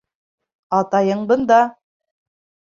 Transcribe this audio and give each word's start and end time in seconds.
Атайың 0.77 1.23
бында!.. 1.33 1.61